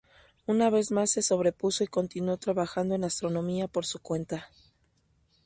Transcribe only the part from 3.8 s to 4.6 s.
su cuenta.